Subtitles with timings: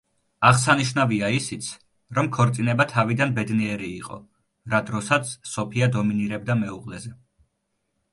[0.47, 1.67] აღსანიშნავია ისიც,
[2.17, 4.17] რომ ქორწინება თავიდან ბედნიერი იყო,
[4.75, 7.13] რა დროსაც სოფია დომინირებდა მეუღლეზე.